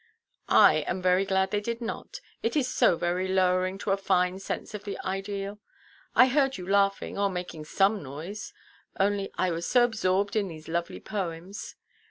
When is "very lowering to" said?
2.95-3.91